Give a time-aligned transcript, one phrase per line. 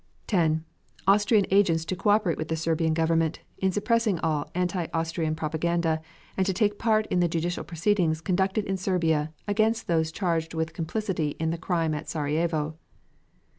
[0.25, 0.65] 10.
[1.05, 6.01] Austrian agents to co operate with the Serbian Government in suppressing all anti Austrian propaganda,
[6.35, 10.73] and to take part in the judicial proceedings conducted in Serbia against those charged with
[10.73, 12.79] complicity in the crime at Sarajevo.